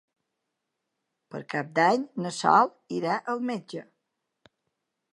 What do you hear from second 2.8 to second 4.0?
irà al metge.